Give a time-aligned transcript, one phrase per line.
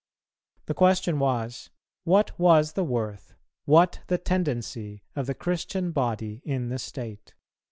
[0.65, 1.69] The question was,
[2.05, 7.35] What was the worth, what the tendency of the Christian body in the state?